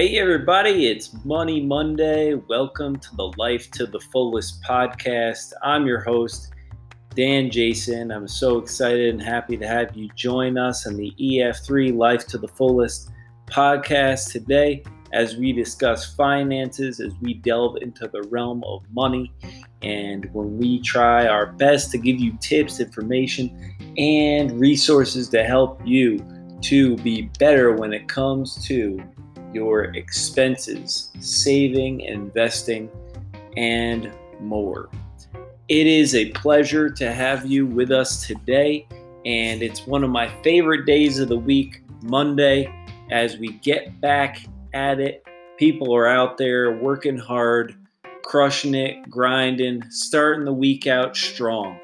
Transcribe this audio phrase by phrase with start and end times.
[0.00, 2.32] Hey, everybody, it's Money Monday.
[2.32, 5.52] Welcome to the Life to the Fullest podcast.
[5.62, 6.54] I'm your host,
[7.14, 8.10] Dan Jason.
[8.10, 12.38] I'm so excited and happy to have you join us on the EF3 Life to
[12.38, 13.10] the Fullest
[13.44, 14.82] podcast today
[15.12, 19.30] as we discuss finances, as we delve into the realm of money,
[19.82, 25.78] and when we try our best to give you tips, information, and resources to help
[25.84, 26.24] you
[26.62, 28.98] to be better when it comes to
[29.52, 32.90] your expenses, saving, investing,
[33.56, 34.88] and more.
[35.68, 38.86] It is a pleasure to have you with us today,
[39.24, 42.72] and it's one of my favorite days of the week, Monday,
[43.10, 45.24] as we get back at it.
[45.58, 47.74] People are out there working hard,
[48.24, 51.78] crushing it, grinding, starting the week out strong.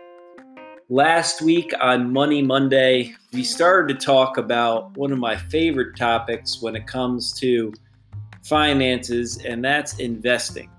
[0.88, 6.62] Last week on Money Monday, we started to talk about one of my favorite topics
[6.62, 7.72] when it comes to
[8.44, 10.70] finances, and that's investing.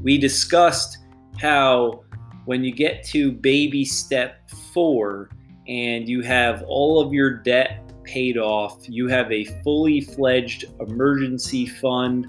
[0.00, 0.98] We discussed
[1.40, 2.04] how
[2.44, 5.30] when you get to baby step four
[5.66, 11.66] and you have all of your debt paid off, you have a fully fledged emergency
[11.66, 12.28] fund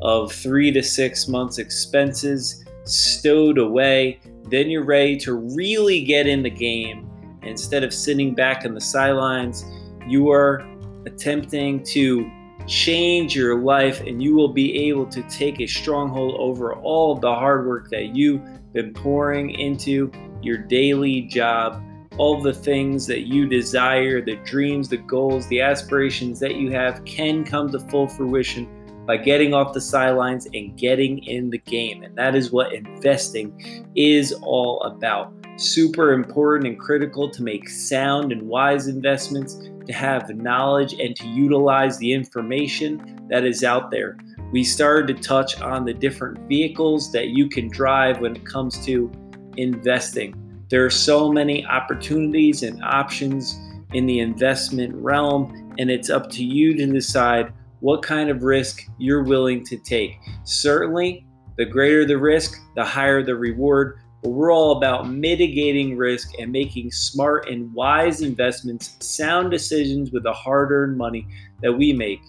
[0.00, 4.18] of three to six months' expenses stowed away
[4.52, 7.08] then you're ready to really get in the game.
[7.42, 9.64] Instead of sitting back on the sidelines,
[10.06, 10.62] you are
[11.06, 12.30] attempting to
[12.68, 17.34] change your life and you will be able to take a stronghold over all the
[17.34, 18.42] hard work that you've
[18.74, 21.82] been pouring into your daily job,
[22.18, 27.02] all the things that you desire, the dreams, the goals, the aspirations that you have
[27.06, 28.68] can come to full fruition
[29.06, 32.02] by getting off the sidelines and getting in the game.
[32.02, 35.32] And that is what investing is all about.
[35.56, 41.26] Super important and critical to make sound and wise investments, to have knowledge and to
[41.28, 44.16] utilize the information that is out there.
[44.52, 48.84] We started to touch on the different vehicles that you can drive when it comes
[48.86, 49.10] to
[49.56, 50.34] investing.
[50.68, 53.58] There are so many opportunities and options
[53.92, 57.52] in the investment realm, and it's up to you to decide
[57.82, 60.16] what kind of risk you're willing to take.
[60.44, 61.26] Certainly,
[61.58, 63.98] the greater the risk, the higher the reward.
[64.22, 70.22] But we're all about mitigating risk and making smart and wise investments, sound decisions with
[70.22, 71.26] the hard earned money
[71.60, 72.20] that we make.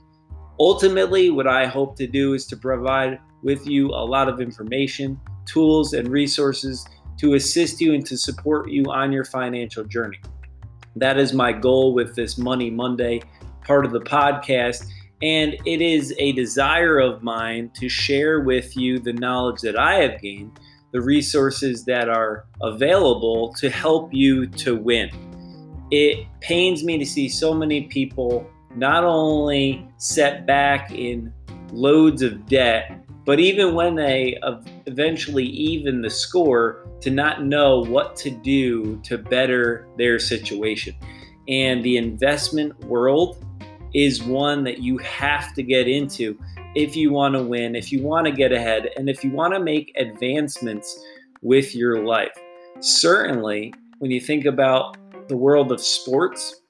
[0.59, 5.20] Ultimately, what I hope to do is to provide with you a lot of information,
[5.46, 6.84] tools, and resources
[7.20, 10.20] to assist you and to support you on your financial journey.
[10.96, 13.22] That is my goal with this Money Monday
[13.64, 14.85] part of the podcast
[15.23, 19.95] and it is a desire of mine to share with you the knowledge that I
[20.01, 20.59] have gained,
[20.91, 25.09] the resources that are available to help you to win.
[25.91, 28.45] It pains me to see so many people
[28.75, 31.34] not only set back in
[31.72, 34.38] loads of debt, but even when they
[34.88, 40.95] eventually even the score, to not know what to do to better their situation.
[41.47, 43.38] And the investment world
[43.93, 46.37] is one that you have to get into
[46.75, 49.53] if you want to win, if you want to get ahead, and if you want
[49.53, 50.99] to make advancements
[51.41, 52.35] with your life.
[52.79, 56.61] Certainly, when you think about the world of sports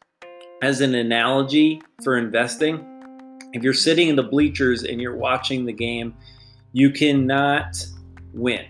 [0.61, 2.85] as an analogy for investing,
[3.53, 6.13] if you're sitting in the bleachers and you're watching the game,
[6.73, 7.85] you cannot
[8.33, 8.65] win.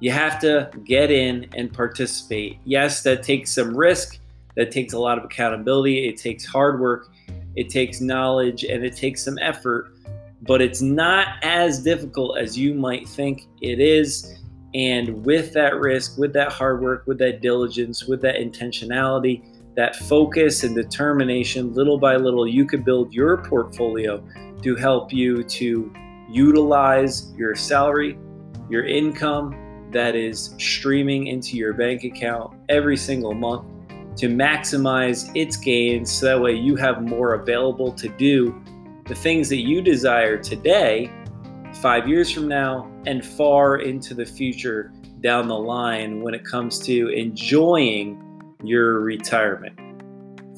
[0.00, 2.58] You have to get in and participate.
[2.64, 4.18] Yes, that takes some risk,
[4.56, 7.09] that takes a lot of accountability, it takes hard work,
[7.56, 9.94] it takes knowledge and it takes some effort,
[10.42, 14.38] but it's not as difficult as you might think it is.
[14.74, 19.44] And with that risk, with that hard work, with that diligence, with that intentionality,
[19.74, 24.22] that focus and determination, little by little, you could build your portfolio
[24.62, 25.92] to help you to
[26.30, 28.18] utilize your salary,
[28.68, 33.64] your income that is streaming into your bank account every single month
[34.20, 38.54] to maximize its gains so that way you have more available to do
[39.06, 41.10] the things that you desire today,
[41.80, 46.78] five years from now, and far into the future down the line when it comes
[46.80, 48.22] to enjoying
[48.62, 49.74] your retirement.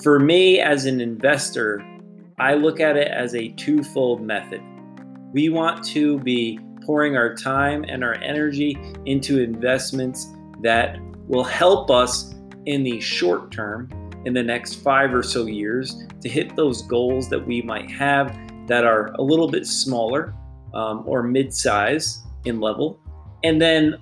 [0.03, 1.87] For me, as an investor,
[2.41, 4.61] I look at it as a twofold method.
[5.33, 8.77] We want to be pouring our time and our energy
[9.07, 10.27] into investments
[10.63, 10.99] that
[11.29, 12.32] will help us
[12.67, 13.89] in the short term
[14.25, 18.37] in the next five or so years to hit those goals that we might have
[18.69, 20.35] that are a little bit smaller
[20.75, 23.01] um, or mid size in level.
[23.45, 23.97] And then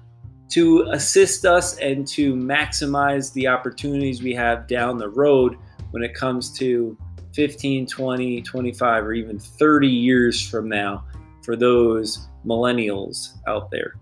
[0.50, 5.56] to assist us and to maximize the opportunities we have down the road
[5.92, 6.96] when it comes to
[7.34, 11.04] 15, 20, 25, or even 30 years from now
[11.44, 13.94] for those millennials out there.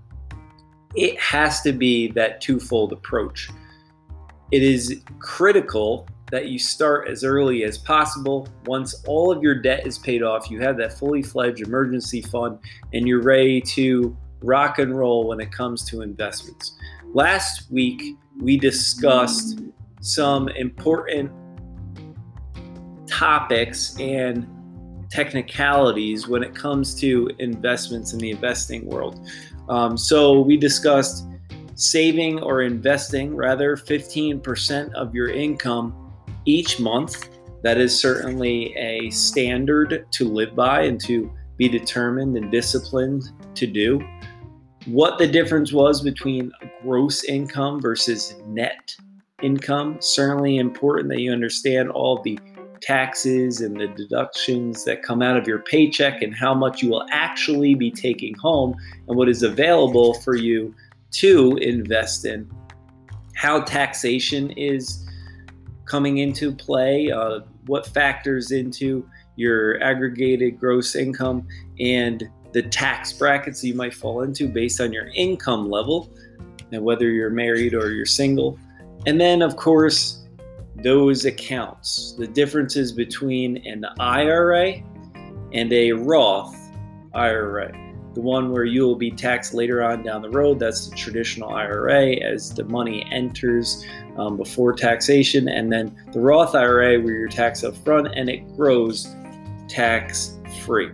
[0.94, 3.50] It has to be that twofold approach.
[4.50, 8.48] It is critical that you start as early as possible.
[8.66, 12.58] Once all of your debt is paid off, you have that fully fledged emergency fund
[12.92, 16.76] and you're ready to rock and roll when it comes to investments.
[17.12, 19.60] Last week, we discussed
[20.00, 21.30] some important
[23.06, 24.46] topics and
[25.10, 29.26] technicalities when it comes to investments in the investing world.
[29.68, 31.26] Um, so, we discussed
[31.78, 36.12] saving or investing rather 15% of your income
[36.44, 37.28] each month.
[37.62, 43.66] That is certainly a standard to live by and to be determined and disciplined to
[43.66, 44.00] do.
[44.86, 46.52] What the difference was between
[46.82, 48.94] gross income versus net
[49.42, 52.38] income, certainly important that you understand all the
[52.80, 57.06] taxes and the deductions that come out of your paycheck and how much you will
[57.10, 58.74] actually be taking home
[59.08, 60.74] and what is available for you
[61.12, 62.50] to invest in.
[63.34, 65.06] How taxation is
[65.84, 71.46] coming into play, uh, what factors into your aggregated gross income,
[71.78, 76.10] and the tax brackets you might fall into based on your income level,
[76.72, 78.58] and whether you're married or you're single.
[79.06, 80.26] And then, of course,
[80.82, 84.82] those accounts, the differences between an IRA
[85.52, 86.56] and a Roth
[87.14, 87.87] IRA.
[88.18, 91.50] The one where you will be taxed later on down the road, that's the traditional
[91.50, 93.86] IRA as the money enters
[94.16, 98.38] um, before taxation, and then the Roth IRA where you're taxed up front and it
[98.56, 99.06] grows
[99.68, 100.90] tax free.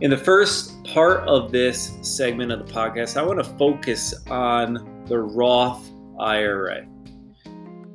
[0.00, 5.04] In the first part of this segment of the podcast, I want to focus on
[5.04, 5.86] the Roth
[6.18, 6.86] IRA.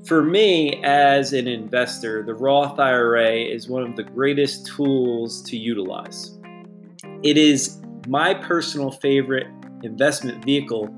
[0.05, 5.57] For me, as an investor, the Roth IRA is one of the greatest tools to
[5.57, 6.37] utilize.
[7.23, 9.47] It is my personal favorite
[9.83, 10.89] investment vehicle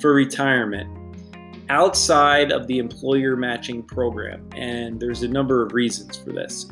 [0.00, 0.88] for retirement
[1.68, 6.70] outside of the employer matching program, and there's a number of reasons for this.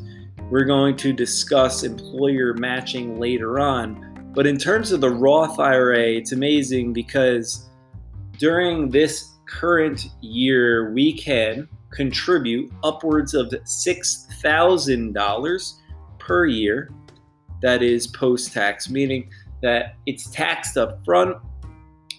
[0.49, 6.11] We're going to discuss employer matching later on, but in terms of the Roth IRA,
[6.11, 7.69] it's amazing because
[8.37, 15.73] during this current year, we can contribute upwards of $6,000
[16.19, 16.91] per year.
[17.61, 19.29] That is post tax, meaning
[19.61, 21.37] that it's taxed up front,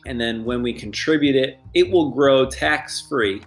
[0.06, 3.43] and then when we contribute it, it will grow tax free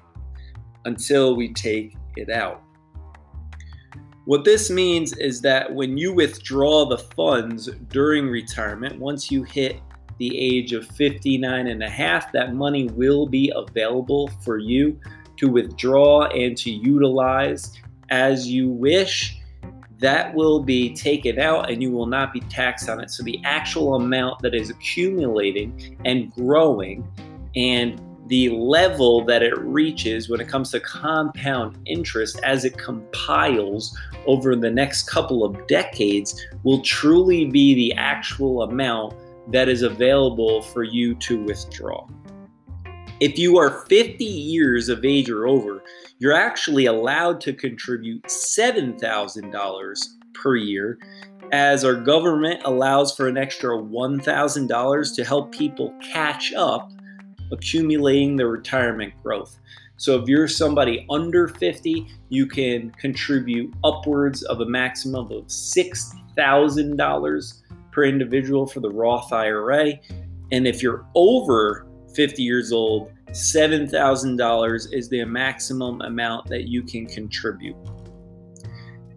[0.86, 2.62] until we take it out.
[4.26, 9.80] What this means is that when you withdraw the funds during retirement, once you hit
[10.18, 15.00] the age of 59 and a half, that money will be available for you
[15.38, 17.74] to withdraw and to utilize
[18.10, 19.38] as you wish,
[20.06, 23.10] that will be taken out and you will not be taxed on it.
[23.10, 27.04] So the actual amount that is accumulating and growing
[27.56, 33.98] and the level that it reaches when it comes to compound interest as it compiles
[34.28, 39.16] over the next couple of decades will truly be the actual amount
[39.52, 42.08] that is available for you to withdraw.
[43.22, 45.82] If you are 50 years of age or over,
[46.20, 50.98] you're actually allowed to contribute $7,000 per year,
[51.54, 56.92] as our government allows for an extra $1,000 to help people catch up
[57.54, 59.60] accumulating their retirement growth.
[59.96, 67.62] So if you're somebody under 50, you can contribute upwards of a maximum of $6,000
[67.94, 69.94] per individual for the Roth IRA.
[70.52, 77.06] And if you're over 50 years old, $7,000 is the maximum amount that you can
[77.06, 77.76] contribute.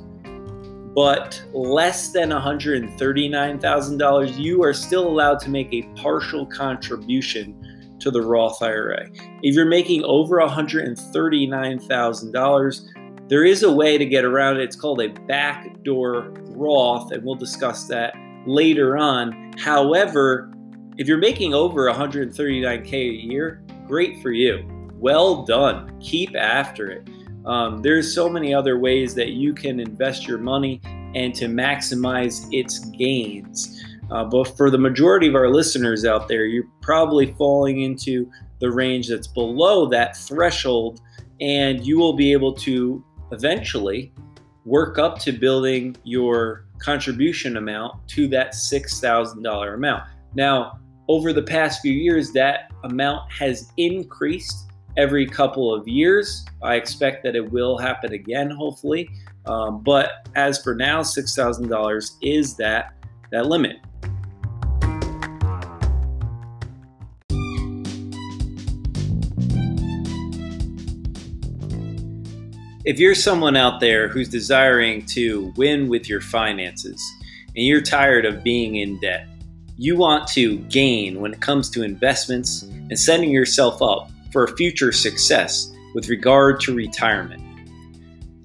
[0.93, 7.55] but less than $139,000, you are still allowed to make a partial contribution
[7.99, 9.09] to the Roth IRA.
[9.43, 14.63] If you're making over $139,000, there is a way to get around it.
[14.63, 18.13] It's called a backdoor Roth, and we'll discuss that
[18.45, 19.53] later on.
[19.57, 20.51] However,
[20.97, 24.65] If you're making over 139K a year, great for you.
[24.95, 25.97] Well done.
[25.99, 27.09] Keep after it.
[27.45, 30.81] Um, there's so many other ways that you can invest your money
[31.15, 33.83] and to maximize its gains.
[34.11, 38.29] Uh, but for the majority of our listeners out there, you're probably falling into
[38.59, 41.01] the range that's below that threshold,
[41.39, 44.13] and you will be able to eventually
[44.65, 50.03] work up to building your contribution amount to that $6,000 amount.
[50.35, 56.45] Now, over the past few years, that amount has increased every couple of years.
[56.61, 59.09] I expect that it will happen again, hopefully.
[59.45, 62.93] Um, but as for now, $6,000 is that,
[63.31, 63.77] that limit.
[72.83, 76.99] If you're someone out there who's desiring to win with your finances
[77.55, 79.27] and you're tired of being in debt,
[79.77, 84.91] you want to gain when it comes to investments and setting yourself up for future
[84.91, 87.41] success with regard to retirement.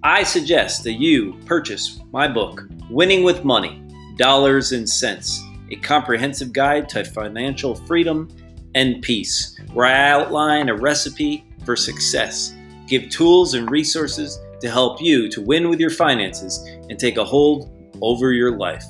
[0.03, 3.83] I suggest that you purchase my book, Winning with Money
[4.17, 8.29] Dollars and Cents, a comprehensive guide to financial freedom
[8.75, 12.55] and peace, where I outline a recipe for success
[12.87, 17.25] give tools and resources to help you to win with your finances and take a
[17.25, 18.85] hold over your life.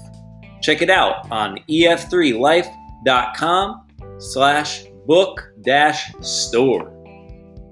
[0.60, 3.82] Check it out on ef3life.com
[4.18, 6.92] slash book dash store.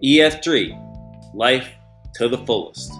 [0.03, 1.69] EF3, life
[2.15, 2.93] to the fullest.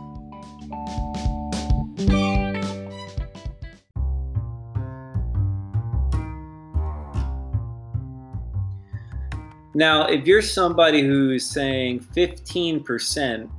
[9.77, 13.51] Now, if you're somebody who's saying 15%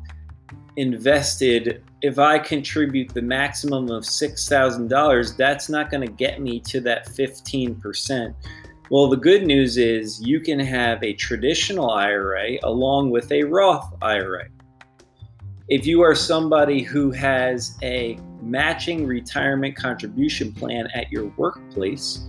[0.77, 6.79] invested, if I contribute the maximum of $6,000, that's not going to get me to
[6.81, 8.33] that 15%.
[8.91, 13.95] Well, the good news is you can have a traditional IRA along with a Roth
[14.03, 14.45] IRA.
[15.69, 22.27] If you are somebody who has a matching retirement contribution plan at your workplace,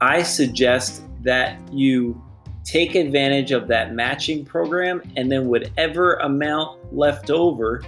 [0.00, 2.22] I suggest that you
[2.62, 7.82] take advantage of that matching program, and then whatever amount left over,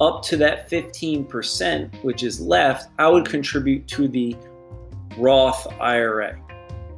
[0.00, 4.36] up to that 15%, which is left, I would contribute to the
[5.16, 6.38] Roth IRA.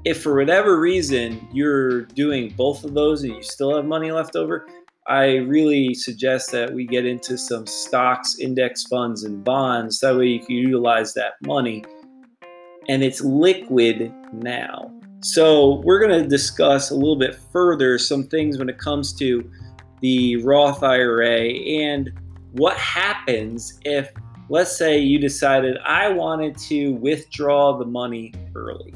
[0.05, 4.35] If for whatever reason you're doing both of those and you still have money left
[4.35, 4.67] over,
[5.07, 10.01] I really suggest that we get into some stocks, index funds, and bonds.
[10.01, 11.85] That way you can utilize that money
[12.89, 14.93] and it's liquid now.
[15.21, 19.49] So, we're going to discuss a little bit further some things when it comes to
[20.01, 22.11] the Roth IRA and
[22.53, 24.11] what happens if,
[24.49, 28.93] let's say, you decided I wanted to withdraw the money early.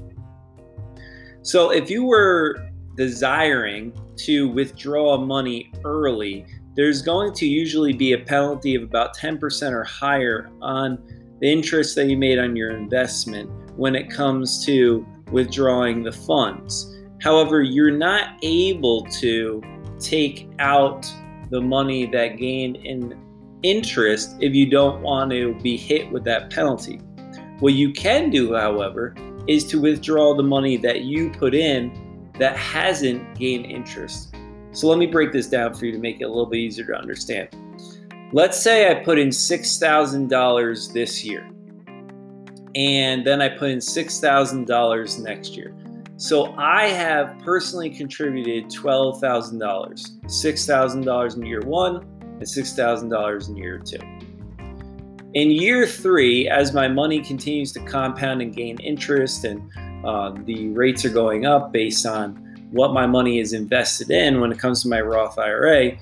[1.47, 8.19] So, if you were desiring to withdraw money early, there's going to usually be a
[8.19, 10.99] penalty of about 10% or higher on
[11.41, 13.49] the interest that you made on your investment
[13.79, 16.93] when it comes to withdrawing the funds.
[17.23, 19.63] However, you're not able to
[20.01, 21.09] take out
[21.51, 23.23] the money that gained in
[23.63, 26.97] interest if you don't want to be hit with that penalty.
[27.61, 29.15] What you can do, however,
[29.49, 34.35] is to withdraw the money that you put in that hasn't gained interest.
[34.73, 36.87] So let me break this down for you to make it a little bit easier
[36.87, 37.49] to understand.
[38.33, 41.49] Let's say I put in $6,000 this year
[42.75, 45.75] and then I put in $6,000 next year.
[46.19, 49.61] So I have personally contributed $12,000,
[50.25, 53.99] $6,000 in year one and $6,000 in year two.
[55.37, 59.71] In year three, as my money continues to compound and gain interest, and
[60.03, 62.37] uh, the rates are going up based on
[62.71, 65.99] what my money is invested in when it comes to my Roth IRA,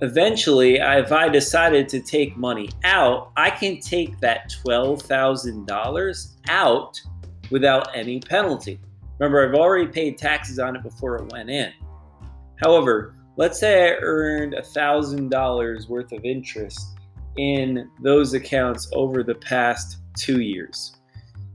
[0.00, 6.98] eventually, if I decided to take money out, I can take that $12,000 out
[7.50, 8.80] without any penalty.
[9.18, 11.74] Remember, I've already paid taxes on it before it went in.
[12.56, 16.86] However, let's say I earned $1,000 worth of interest
[17.36, 20.96] in those accounts over the past two years.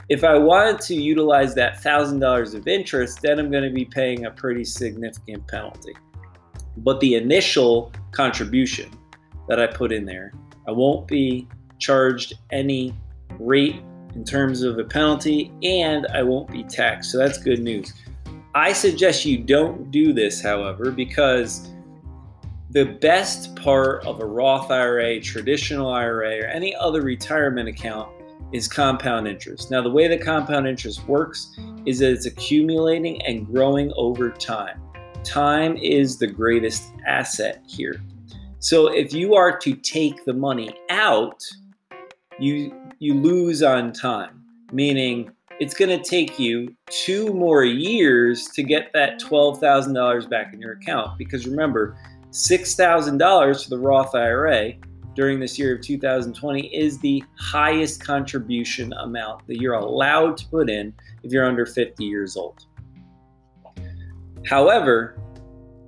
[0.10, 4.26] If I wanted to utilize that $1,000 of interest, then I'm going to be paying
[4.26, 5.94] a pretty significant penalty.
[6.78, 8.90] But the initial contribution
[9.50, 10.32] that I put in there,
[10.68, 11.48] I won't be
[11.80, 12.96] charged any
[13.40, 13.82] rate
[14.16, 17.12] in terms of a penalty and I won't be taxed.
[17.12, 17.94] So that's good news.
[18.56, 21.70] I suggest you don't do this, however, because
[22.78, 28.08] the best part of a Roth IRA, traditional IRA, or any other retirement account
[28.54, 29.72] is compound interest.
[29.72, 31.58] Now, the way that compound interest works
[31.88, 34.80] is that it's accumulating and growing over time.
[35.24, 38.00] Time is the greatest asset here.
[38.60, 41.42] So if you are to take the money out,
[42.38, 48.62] you you lose on time, meaning it's going to take you two more years to
[48.62, 51.98] get that $12,000 back in your account because remember,
[52.38, 54.74] $6,000 for the Roth IRA
[55.16, 60.70] during this year of 2020 is the highest contribution amount that you're allowed to put
[60.70, 62.64] in if you're under 50 years old.
[64.46, 65.20] However,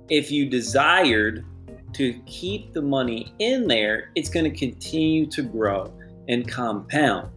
[0.08, 1.44] if you desired
[1.92, 5.94] to keep the money in there, it's going to continue to grow
[6.28, 7.30] and compound.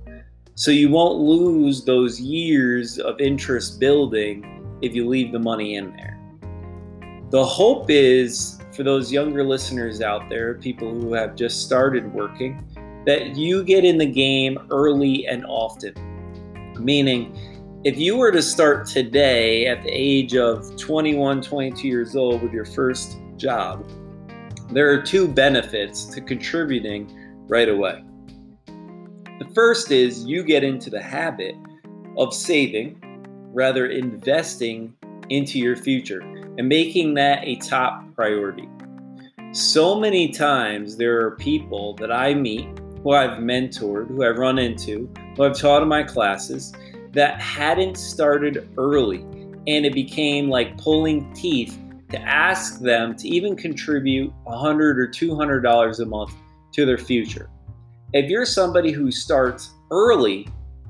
[0.55, 5.95] So you won't lose those years of interest building if you leave the money in
[5.95, 6.19] there.
[7.29, 12.65] The hope is for those younger listeners out there, people who have just started working,
[13.05, 15.93] that you get in the game early and often.
[16.79, 17.37] Meaning,
[17.83, 22.51] if you were to start today at the age of 21, 22 years old with
[22.51, 23.87] your first job,
[24.71, 27.13] there are two benefits to contributing
[27.47, 28.03] right away.
[28.65, 31.55] The first is you get into the habit
[32.17, 32.99] of saving,
[33.53, 34.95] rather investing
[35.29, 36.21] into your future
[36.57, 38.67] and making that a top priority.
[39.51, 42.67] So many times there are people that I meet
[43.03, 46.73] who I've mentored, who I've run into, who I've taught in my classes
[47.11, 49.21] that hadn't started early
[49.67, 51.77] and it became like pulling teeth
[52.09, 56.33] to ask them to even contribute 100 or 200 dollars a month
[56.73, 57.49] to their future.
[58.13, 60.47] If you're somebody who starts early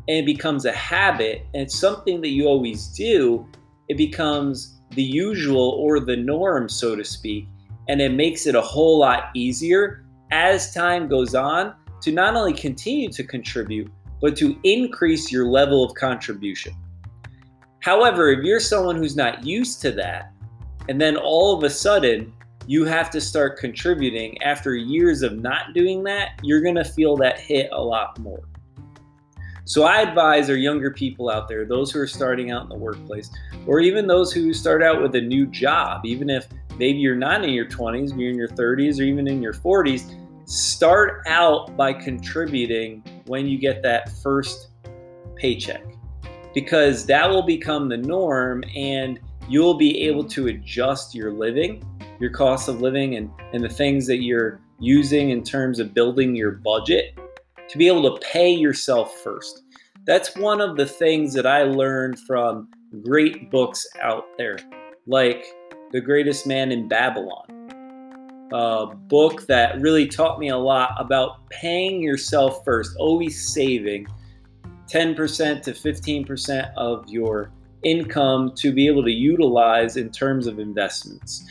[0.07, 3.47] and it becomes a habit and it's something that you always do,
[3.87, 7.47] it becomes the usual or the norm, so to speak,
[7.87, 12.53] and it makes it a whole lot easier as time goes on to not only
[12.53, 16.73] continue to contribute, but to increase your level of contribution.
[17.79, 20.31] However, if you're someone who's not used to that,
[20.87, 22.33] and then all of a sudden
[22.65, 27.39] you have to start contributing after years of not doing that, you're to feel that
[27.39, 28.41] hit a lot more.
[29.65, 32.77] So I advise our younger people out there, those who are starting out in the
[32.77, 33.29] workplace,
[33.65, 36.47] or even those who start out with a new job, even if
[36.77, 40.19] maybe you're not in your 20s, you're in your 30s, or even in your 40s,
[40.45, 44.67] start out by contributing when you get that first
[45.37, 45.85] paycheck.
[46.53, 51.83] Because that will become the norm and you'll be able to adjust your living,
[52.19, 56.35] your cost of living, and, and the things that you're using in terms of building
[56.35, 57.17] your budget
[57.69, 59.63] to be able to pay yourself first.
[60.05, 62.67] That's one of the things that I learned from
[63.03, 64.57] great books out there,
[65.07, 65.45] like
[65.91, 72.01] The Greatest Man in Babylon, a book that really taught me a lot about paying
[72.01, 74.07] yourself first, always saving
[74.91, 77.51] 10% to 15% of your
[77.83, 81.45] income to be able to utilize in terms of investments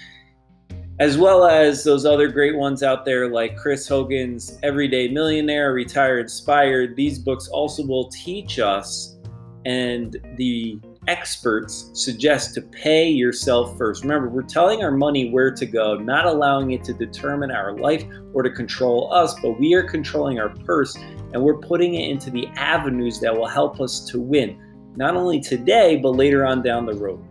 [0.99, 6.19] as well as those other great ones out there like Chris Hogan's Everyday Millionaire, Retire
[6.19, 6.97] Inspired.
[6.97, 9.17] These books also will teach us,
[9.65, 10.79] and the
[11.09, 14.03] experts suggest to pay yourself first.
[14.03, 18.05] Remember, we're telling our money where to go, not allowing it to determine our life
[18.35, 20.97] or to control us, but we are controlling our purse
[21.33, 24.59] and we're putting it into the avenues that will help us to win,
[24.95, 27.25] not only today, but later on down the road.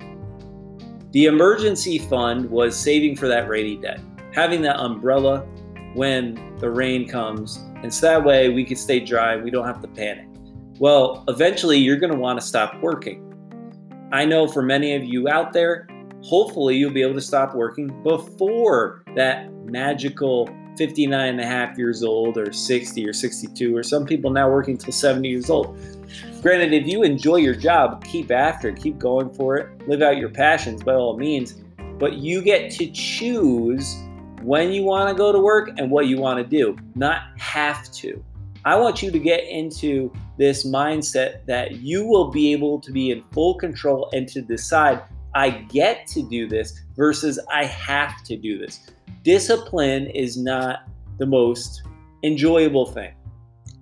[1.11, 3.97] The emergency fund was saving for that rainy day,
[4.33, 5.39] having that umbrella
[5.93, 9.81] when the rain comes, and so that way we can stay dry, we don't have
[9.81, 10.27] to panic.
[10.79, 13.27] Well, eventually you're going to want to stop working.
[14.13, 15.85] I know for many of you out there,
[16.21, 20.49] hopefully you'll be able to stop working before that magical
[20.81, 24.79] 59 and a half years old or 60 or 62 or some people now working
[24.79, 25.77] till 70 years old.
[26.41, 30.17] Granted, if you enjoy your job, keep after it, keep going for it, live out
[30.17, 31.61] your passions by all means,
[31.99, 33.95] but you get to choose
[34.41, 37.91] when you want to go to work and what you want to do, not have
[37.91, 38.25] to.
[38.65, 43.11] I want you to get into this mindset that you will be able to be
[43.11, 45.03] in full control and to decide,
[45.35, 48.89] I get to do this versus I have to do this.
[49.23, 51.83] Discipline is not the most
[52.23, 53.13] enjoyable thing.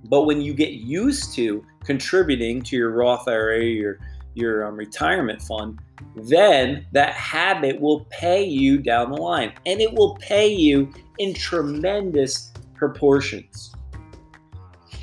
[0.05, 3.99] But when you get used to contributing to your Roth IRA, your
[4.35, 5.79] your um, retirement fund,
[6.15, 11.33] then that habit will pay you down the line, and it will pay you in
[11.33, 13.73] tremendous proportions.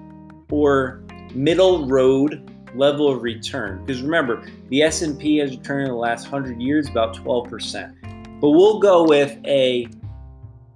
[0.50, 1.02] or
[1.34, 6.60] middle road level of return because remember the s&p has returned in the last 100
[6.60, 9.88] years about 12% but we'll go with a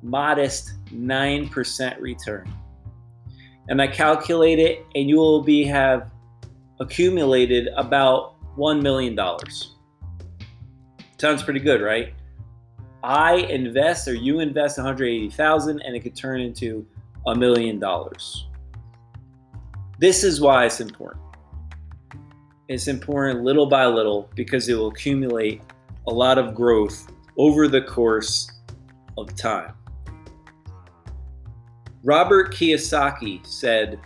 [0.05, 2.53] modest 9% return
[3.69, 6.11] and i calculate it and you will be have
[6.81, 9.19] accumulated about $1 million
[11.19, 12.15] sounds pretty good right
[13.03, 16.87] i invest or you invest 180000 and it could turn into
[17.27, 18.47] a million dollars
[19.99, 21.25] this is why it's important.
[22.69, 25.63] It's important little by little because it will accumulate
[26.09, 28.51] a lot of growth over the course
[29.17, 29.73] of time.
[32.05, 33.99] Robert Kiyosaki said,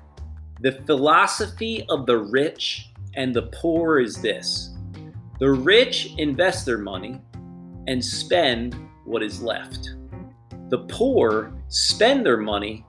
[0.61, 4.71] The philosophy of the rich and the poor is this
[5.41, 7.21] the rich invest their money
[7.89, 9.97] and spend what is left.
[10.69, 12.85] The poor spend their money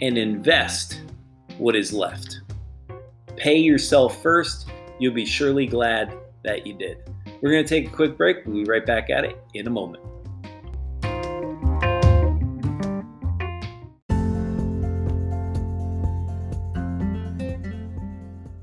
[0.00, 1.02] and invest
[1.58, 2.40] what is left.
[3.36, 4.70] Pay yourself first.
[4.98, 6.98] You'll be surely glad that you did.
[7.42, 8.46] We're going to take a quick break.
[8.46, 10.02] We'll be right back at it in a moment.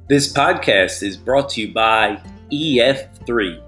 [0.09, 3.61] This podcast is brought to you by EF3.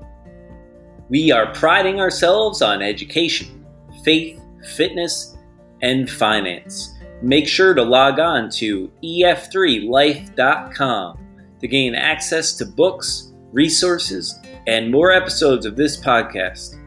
[1.10, 3.66] We are priding ourselves on education,
[4.04, 4.40] faith,
[4.76, 5.36] fitness,
[5.82, 11.20] and finance make sure to log on to ef3life.com
[11.60, 16.78] to gain access to books, resources, and more episodes of this podcast.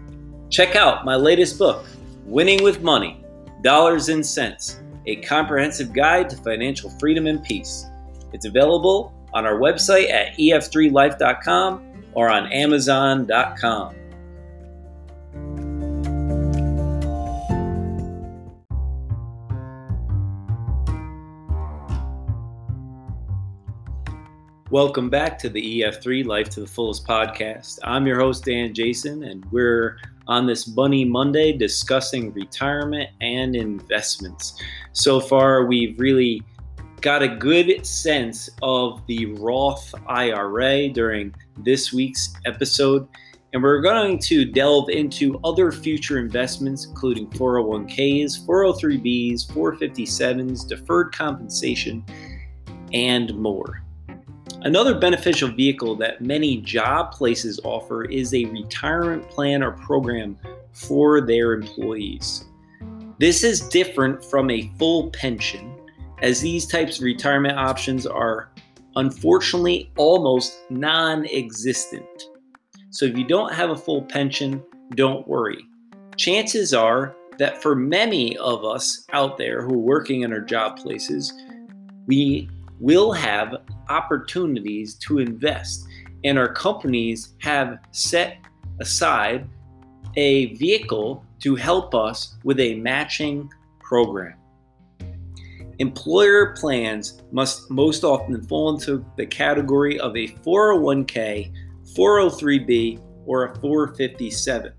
[0.51, 1.85] Check out my latest book,
[2.25, 3.23] Winning with Money
[3.61, 7.85] Dollars and Cents, a comprehensive guide to financial freedom and peace.
[8.33, 11.83] It's available on our website at ef3life.com
[12.15, 13.95] or on amazon.com.
[24.73, 27.79] Welcome back to the EF3 Life to the Fullest podcast.
[27.85, 34.59] I'm your host, Dan Jason, and we're on this Money Monday discussing retirement and investments.
[34.93, 36.43] So far, we've really
[37.03, 43.09] got a good sense of the Roth IRA during this week's episode.
[43.53, 52.05] And we're going to delve into other future investments, including 401ks, 403bs, 457s, deferred compensation,
[52.95, 53.83] and more.
[54.63, 60.39] Another beneficial vehicle that many job places offer is a retirement plan or program
[60.73, 62.45] for their employees.
[63.19, 65.72] This is different from a full pension,
[66.23, 68.51] as these types of retirement options are
[68.97, 72.07] unfortunately almost non existent.
[72.91, 74.63] So if you don't have a full pension,
[74.95, 75.67] don't worry.
[76.17, 80.77] Chances are that for many of us out there who are working in our job
[80.77, 81.33] places,
[82.07, 83.57] we will have
[83.89, 85.87] opportunities to invest,
[86.25, 88.39] and our companies have set
[88.81, 89.49] aside
[90.17, 93.49] a vehicle to help us with a matching
[93.81, 94.35] program.
[95.79, 101.53] Employer plans must most often fall into the category of a 401k,
[101.97, 104.73] 403b, or a 457.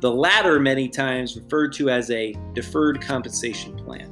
[0.00, 4.10] The latter, many times referred to as a deferred compensation plan.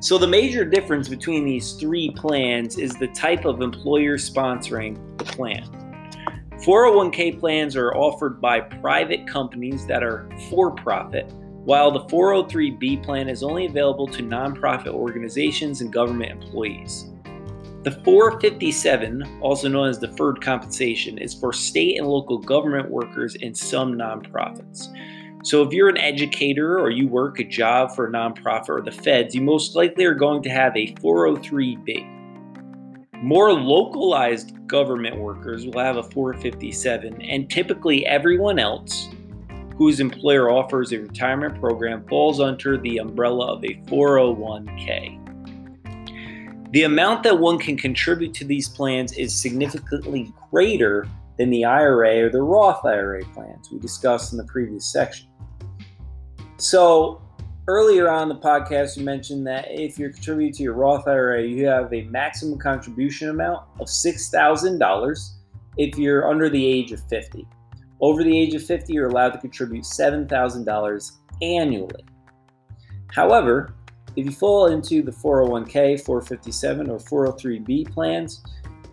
[0.00, 5.24] So, the major difference between these three plans is the type of employer sponsoring the
[5.24, 5.64] plan.
[6.64, 11.32] 401k plans are offered by private companies that are for profit,
[11.64, 17.10] while the 403b plan is only available to nonprofit organizations and government employees.
[17.82, 23.56] The 457, also known as deferred compensation, is for state and local government workers and
[23.56, 24.88] some nonprofits.
[25.42, 28.92] So, if you're an educator or you work a job for a nonprofit or the
[28.92, 32.20] feds, you most likely are going to have a 403b.
[33.22, 39.08] More localized government workers will have a 457, and typically everyone else
[39.80, 45.16] whose employer offers a retirement program falls under the umbrella of a 401k.
[46.72, 52.26] The amount that one can contribute to these plans is significantly greater than the IRA
[52.26, 55.30] or the Roth IRA plans we discussed in the previous section.
[56.58, 57.22] So,
[57.66, 61.64] earlier on the podcast, you mentioned that if you're contributing to your Roth IRA, you
[61.64, 65.30] have a maximum contribution amount of $6,000
[65.78, 67.48] if you're under the age of 50.
[68.00, 72.04] Over the age of 50, you're allowed to contribute $7,000 annually.
[73.08, 73.74] However,
[74.16, 78.42] if you fall into the 401k, 457, or 403b plans,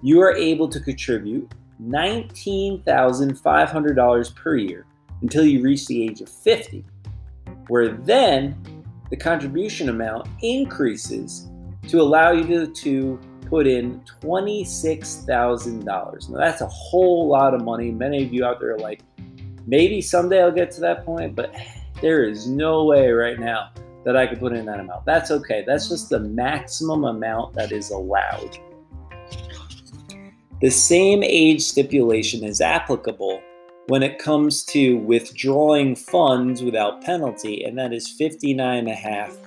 [0.02, 4.86] you are able to contribute $19,500 per year
[5.22, 6.86] until you reach the age of 50,
[7.68, 8.56] where then
[9.10, 11.50] the contribution amount increases
[11.88, 16.30] to allow you to, to put in $26,000.
[16.30, 17.92] Now, that's a whole lot of money.
[17.92, 19.02] Many of you out there are like,
[19.66, 21.56] maybe someday I'll get to that point, but
[22.02, 23.72] there is no way right now
[24.06, 25.06] that I could put in that amount.
[25.06, 25.64] That's okay.
[25.68, 28.58] That's just the maximum amount that is allowed.
[30.62, 33.42] The same age stipulation is applicable
[33.88, 39.38] when it comes to withdrawing funds without penalty, and that is 59 and a half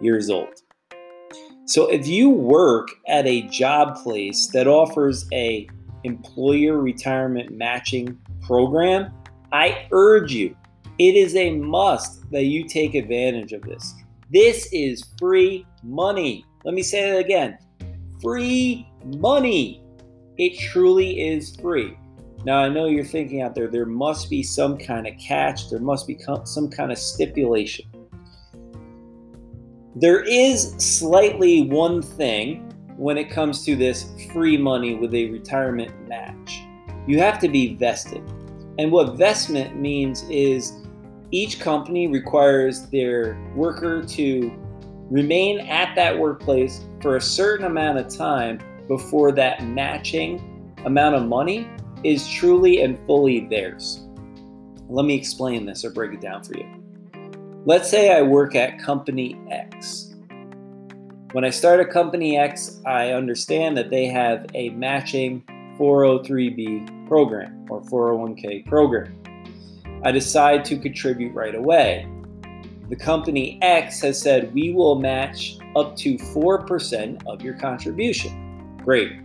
[0.00, 0.62] years old.
[1.66, 5.66] So if you work at a job place that offers a
[6.04, 9.12] employer retirement matching program,
[9.52, 10.54] I urge you
[10.98, 13.94] it is a must that you take advantage of this.
[14.30, 16.44] This is free money.
[16.64, 17.58] Let me say that again
[18.22, 19.82] free money.
[20.38, 21.96] It truly is free.
[22.44, 25.80] Now, I know you're thinking out there, there must be some kind of catch, there
[25.80, 27.86] must be some kind of stipulation.
[29.96, 35.92] There is slightly one thing when it comes to this free money with a retirement
[36.08, 36.62] match.
[37.06, 38.22] You have to be vested.
[38.78, 40.72] And what vestment means is
[41.30, 44.52] each company requires their worker to
[45.10, 51.26] remain at that workplace for a certain amount of time before that matching amount of
[51.26, 51.68] money
[52.02, 54.08] is truly and fully theirs.
[54.88, 56.83] Let me explain this or break it down for you.
[57.66, 60.14] Let's say I work at company X.
[61.32, 65.42] When I start a company X, I understand that they have a matching
[65.78, 69.18] 403b program or 401k program.
[70.04, 72.06] I decide to contribute right away.
[72.90, 78.76] The company X has said we will match up to 4% of your contribution.
[78.84, 79.20] Great.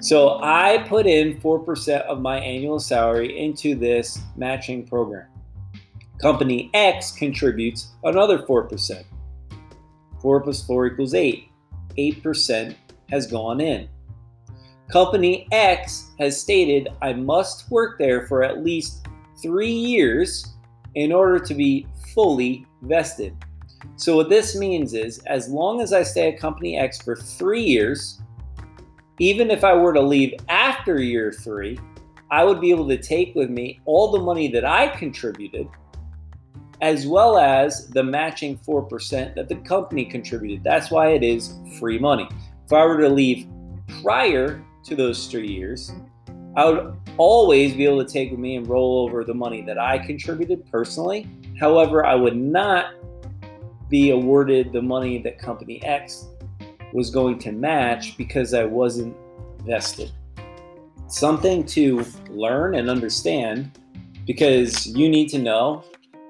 [0.00, 5.28] So I put in 4% of my annual salary into this matching program.
[6.24, 9.04] Company X contributes another 4%.
[10.22, 11.50] 4 plus 4 equals 8.
[11.98, 12.74] 8%
[13.10, 13.90] has gone in.
[14.90, 19.06] Company X has stated I must work there for at least
[19.42, 20.54] three years
[20.94, 23.36] in order to be fully vested.
[23.96, 27.64] So, what this means is as long as I stay at Company X for three
[27.64, 28.22] years,
[29.18, 31.78] even if I were to leave after year three,
[32.30, 35.68] I would be able to take with me all the money that I contributed,
[36.80, 40.64] as well as the matching 4% that the company contributed.
[40.64, 42.28] That's why it is free money.
[42.66, 43.46] If I were to leave
[44.02, 45.92] prior to those three years,
[46.56, 49.78] I would always be able to take with me and roll over the money that
[49.78, 51.28] I contributed personally.
[51.58, 52.94] However, I would not
[53.88, 56.28] be awarded the money that company X
[56.92, 59.16] was going to match because I wasn't
[59.64, 60.12] vested.
[61.08, 63.78] Something to learn and understand
[64.26, 65.84] because you need to know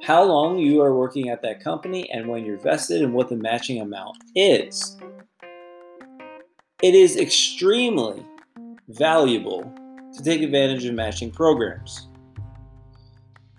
[0.05, 3.37] how long you are working at that company and when you're vested and what the
[3.37, 4.99] matching amount is.
[6.83, 8.23] It is extremely
[8.89, 9.63] valuable
[10.15, 12.09] to take advantage of matching programs.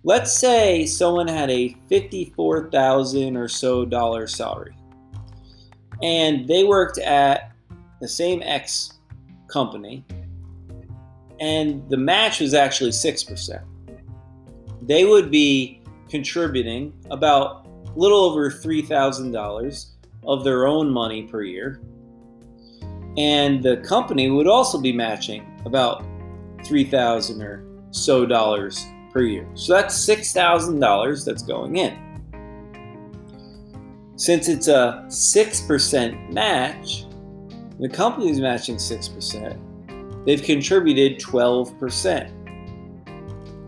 [0.03, 4.75] Let's say someone had a 54,000 or so dollar salary
[6.03, 7.53] and they worked at
[8.01, 8.99] the same X
[9.47, 10.05] company
[11.39, 13.63] and the match was actually 6%.
[14.83, 19.85] They would be contributing about a little over $3,000
[20.25, 21.81] of their own money per year.
[23.17, 26.05] And the company would also be matching about
[26.65, 29.47] 3000 or so dollars per year.
[29.53, 32.05] So that's $6,000 that's going in.
[34.17, 37.05] Since it's a 6% match,
[37.79, 42.31] the company is matching 6%, they've contributed 12%.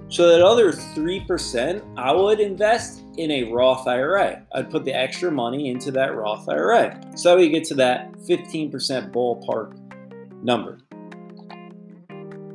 [0.10, 4.41] So that other 3%, I would invest in a Roth IRA.
[4.54, 7.00] I'd put the extra money into that Roth IRA.
[7.15, 8.72] So we get to that 15%
[9.12, 9.78] ballpark
[10.41, 10.80] number.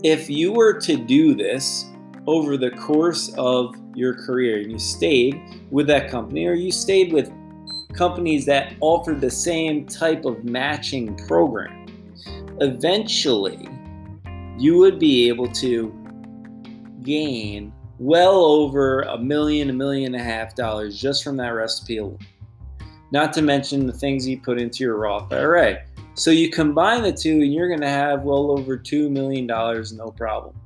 [0.03, 1.85] If you were to do this
[2.27, 5.39] over the course of your career and you stayed
[5.71, 7.31] with that company or you stayed with
[7.93, 11.87] companies that offered the same type of matching program,
[12.61, 13.69] eventually
[14.57, 16.02] you would be able to
[17.03, 21.99] gain well over a million, a million and a half dollars just from that recipe
[21.99, 22.19] alone.
[23.13, 25.83] Not to mention the things you put into your Roth IRA.
[26.15, 30.11] So you combine the two and you're going to have well over $2 million, no
[30.11, 30.57] problem.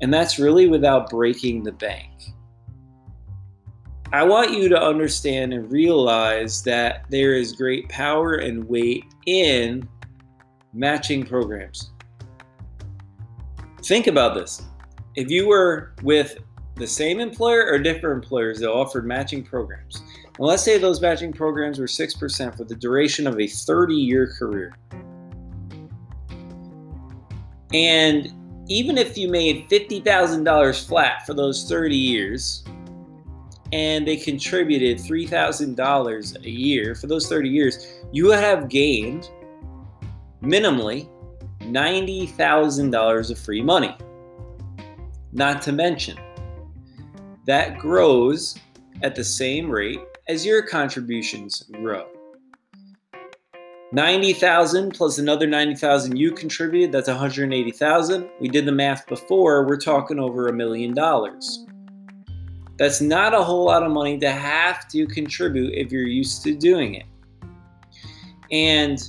[0.00, 2.10] And that's really without breaking the bank.
[4.12, 9.88] I want you to understand and realize that there is great power and weight in
[10.72, 11.90] matching programs.
[13.82, 14.62] Think about this.
[15.16, 16.36] If you were with
[16.74, 21.32] the same employer or different employers that offered matching programs, and let's say those matching
[21.32, 24.76] programs were 6% for the duration of a 30 year career.
[27.72, 28.30] And
[28.68, 32.62] even if you made $50,000 flat for those 30 years,
[33.72, 39.30] and they contributed $3,000 a year for those 30 years, you would have gained
[40.42, 41.08] minimally
[41.60, 43.96] $90,000 of free money.
[45.36, 46.16] Not to mention,
[47.44, 48.58] that grows
[49.02, 52.06] at the same rate as your contributions grow.
[53.92, 58.30] 90,000 plus another 90,000 you contributed, that's 180,000.
[58.40, 61.66] We did the math before, we're talking over a million dollars.
[62.78, 66.56] That's not a whole lot of money to have to contribute if you're used to
[66.56, 67.06] doing it.
[68.50, 69.06] And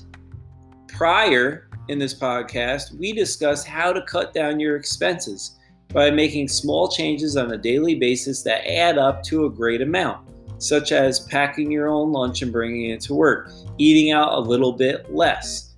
[0.89, 5.56] prior in this podcast, we discussed how to cut down your expenses
[5.89, 10.27] by making small changes on a daily basis that add up to a great amount,
[10.57, 14.73] such as packing your own lunch and bringing it to work, eating out a little
[14.73, 15.75] bit less,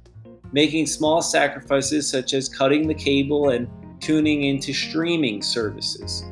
[0.51, 3.69] making small sacrifices such as cutting the cable and
[4.01, 6.23] tuning into streaming services.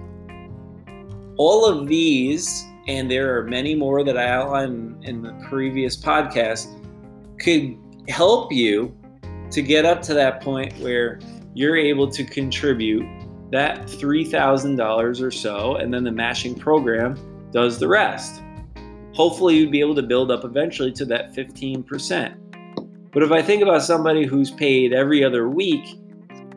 [1.38, 6.68] All of these, and there are many more that I outlined in the previous podcast,
[7.40, 8.98] could help you
[9.52, 11.20] to get up to that point where
[11.54, 13.06] you're able to contribute
[13.52, 17.18] that $3,000 or so, and then the matching program
[17.52, 18.42] does the rest.
[19.14, 22.36] Hopefully, you'd be able to build up eventually to that 15%.
[23.12, 25.98] But if I think about somebody who's paid every other week,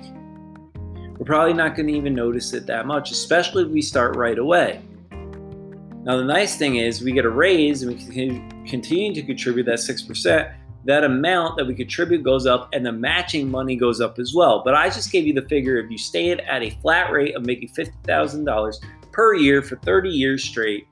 [1.17, 4.38] We're probably not going to even notice it that much, especially if we start right
[4.38, 4.82] away.
[6.03, 9.65] Now, the nice thing is we get a raise and we can continue to contribute
[9.65, 10.55] that 6%.
[10.85, 14.63] That amount that we contribute goes up and the matching money goes up as well.
[14.63, 17.45] But I just gave you the figure if you stay at a flat rate of
[17.45, 18.75] making $50,000
[19.12, 20.88] per year for 30 years straight,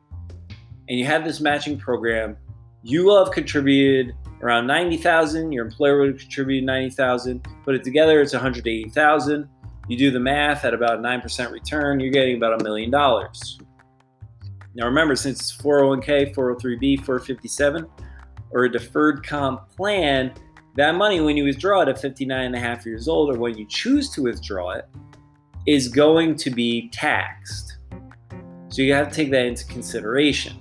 [0.90, 2.36] and you have this matching program,
[2.84, 5.52] you will have contributed around 90,000.
[5.52, 7.46] Your employer would contribute 90,000.
[7.64, 9.50] Put it together, it's 180,000.
[9.88, 13.58] You do the math at about 9% return, you're getting about a million dollars.
[14.78, 17.88] Now remember, since it's 401k, 403b, 457,
[18.52, 20.32] or a deferred comp plan,
[20.76, 23.58] that money, when you withdraw it at 59 and a half years old, or when
[23.58, 24.88] you choose to withdraw it,
[25.66, 27.78] is going to be taxed.
[28.70, 30.56] So you have to take that into consideration.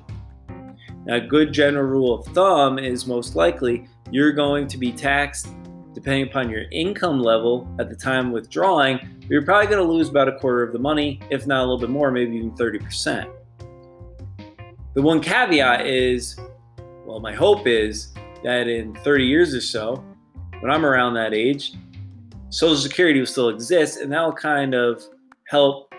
[1.04, 5.48] Now, a good general rule of thumb is most likely you're going to be taxed
[5.92, 8.98] depending upon your income level at the time withdrawing.
[9.28, 11.78] You're probably going to lose about a quarter of the money, if not a little
[11.78, 13.30] bit more, maybe even 30%.
[14.96, 16.40] The one caveat is
[17.04, 20.02] well, my hope is that in 30 years or so,
[20.60, 21.74] when I'm around that age,
[22.48, 25.02] Social Security will still exist, and that will kind of
[25.48, 25.92] help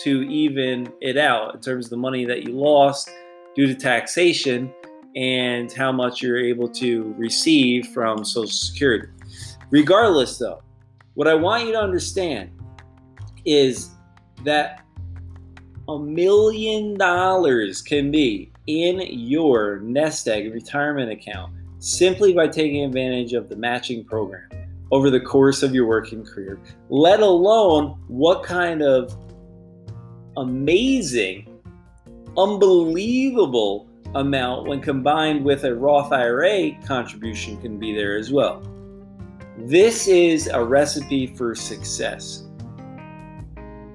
[0.00, 3.08] to even it out in terms of the money that you lost
[3.56, 4.70] due to taxation
[5.16, 9.08] and how much you're able to receive from Social Security.
[9.70, 10.62] Regardless, though,
[11.14, 12.50] what I want you to understand
[13.46, 13.92] is
[14.44, 14.81] that
[15.88, 23.32] a million dollars can be in your nest egg retirement account simply by taking advantage
[23.32, 24.48] of the matching program
[24.92, 26.60] over the course of your working career,
[26.90, 29.16] let alone what kind of
[30.36, 31.48] amazing,
[32.36, 38.62] unbelievable amount when combined with a Roth IRA contribution can be there as well.
[39.58, 42.46] This is a recipe for success.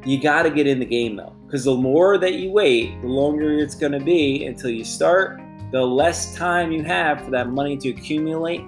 [0.07, 3.07] You got to get in the game though, because the more that you wait, the
[3.07, 5.41] longer it's going to be until you start,
[5.73, 8.61] the less time you have for that money to accumulate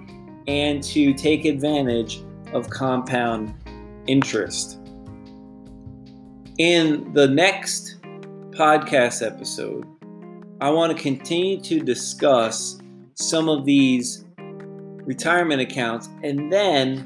[0.48, 2.22] and to take advantage
[2.52, 3.54] of compound
[4.06, 4.80] interest.
[6.58, 8.02] In the next
[8.52, 9.86] podcast episode,
[10.60, 12.82] I want to continue to discuss
[13.14, 14.26] some of these
[15.06, 16.98] retirement accounts and then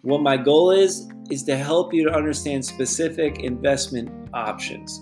[0.00, 5.00] what my goal is is to help you to understand specific investment options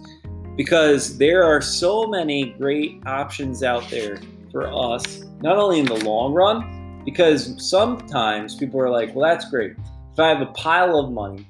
[0.57, 4.21] because there are so many great options out there
[4.51, 9.51] for us not only in the long run because sometimes people are like well that's
[9.51, 9.73] great
[10.13, 11.47] if i have a pile of money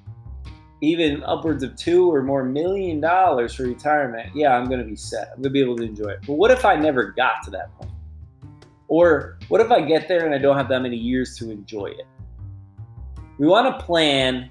[0.80, 4.96] even upwards of two or more million dollars for retirement, yeah, I'm going to be
[4.96, 5.28] set.
[5.34, 6.20] I'm going to be able to enjoy it.
[6.26, 7.90] But what if I never got to that point?
[8.88, 11.86] Or what if I get there and I don't have that many years to enjoy
[11.86, 12.06] it?
[13.38, 14.50] We want to plan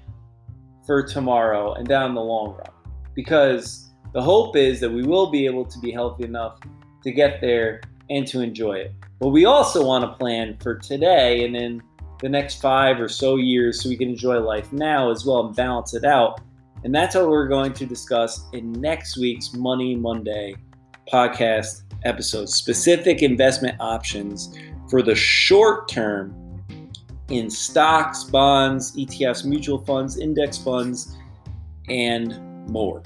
[0.90, 2.72] for tomorrow and down the long run
[3.14, 6.58] because the hope is that we will be able to be healthy enough
[7.04, 7.80] to get there
[8.10, 8.92] and to enjoy it.
[9.20, 11.80] But we also want to plan for today and then
[12.20, 15.54] the next five or so years so we can enjoy life now as well and
[15.54, 16.40] balance it out.
[16.82, 20.56] And that's what we're going to discuss in next week's Money Monday
[21.08, 26.34] podcast episode specific investment options for the short term
[27.30, 31.16] in stocks, bonds, ETFs, mutual funds, index funds,
[31.88, 33.02] and more.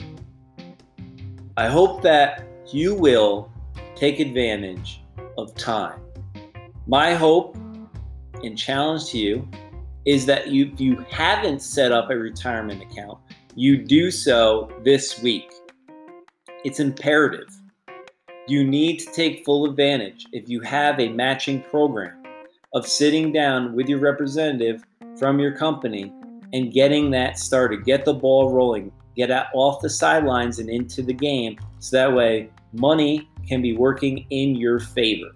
[1.57, 3.53] I hope that you will
[3.95, 5.03] take advantage
[5.39, 6.01] of time.
[6.87, 7.57] My hope
[8.43, 9.49] and challenge to you
[10.05, 13.19] is that you, if you haven't set up a retirement account,
[13.55, 15.53] you do so this week.
[16.65, 17.49] It's imperative.
[18.49, 22.24] You need to take full advantage if you have a matching program
[22.75, 24.83] of sitting down with your representative
[25.17, 26.13] from your company
[26.53, 27.85] and getting that started.
[27.85, 28.93] Get the ball rolling.
[29.17, 34.27] Get off the sidelines and into the game so that way money can be working
[34.31, 35.31] in your favor.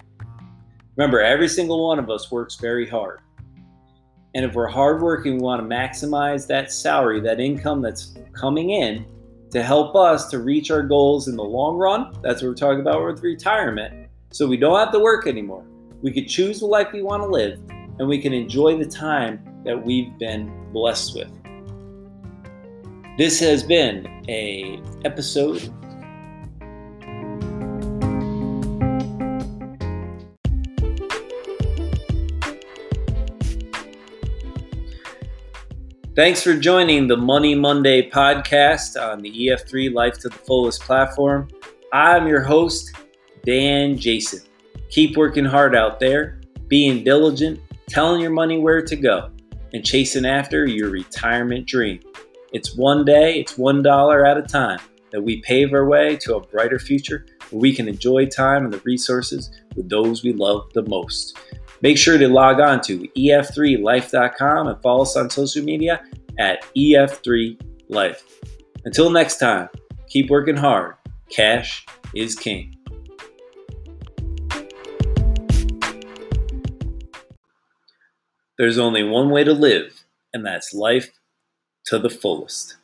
[0.96, 3.20] Remember, every single one of us works very hard.
[4.34, 9.06] And if we're hardworking, we want to maximize that salary, that income that's coming in
[9.52, 12.12] to help us to reach our goals in the long run.
[12.22, 14.08] That's what we're talking about with retirement.
[14.30, 15.64] So we don't have to work anymore.
[16.00, 17.60] We can choose the life we want to live
[17.98, 21.30] and we can enjoy the time that we've been blessed with.
[23.18, 25.72] This has been a episode
[36.14, 41.48] Thanks for joining the Money Monday podcast on the EF3 Life to the Fullest platform.
[41.92, 42.92] I'm your host,
[43.44, 44.47] Dan Jason.
[44.90, 49.30] Keep working hard out there, being diligent, telling your money where to go,
[49.72, 52.00] and chasing after your retirement dream.
[52.52, 54.80] It's one day, it's one dollar at a time
[55.12, 58.72] that we pave our way to a brighter future where we can enjoy time and
[58.72, 61.36] the resources with those we love the most.
[61.80, 66.02] Make sure to log on to ef3life.com and follow us on social media
[66.38, 68.22] at ef3life.
[68.84, 69.68] Until next time,
[70.08, 70.94] keep working hard.
[71.30, 72.77] Cash is king.
[78.58, 80.04] There's only one way to live,
[80.34, 81.10] and that's life
[81.86, 82.77] to the fullest.